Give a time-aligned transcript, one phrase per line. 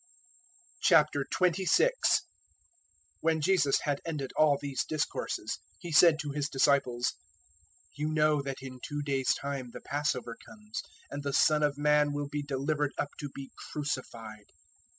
[0.83, 1.89] 026:001
[3.19, 7.13] When Jesus had ended all these discourses, He said to His disciples,
[7.99, 10.81] 026:002 "You know that in two days' time the Passover comes.
[11.11, 14.47] And the Son of Man will be delivered up to be crucified."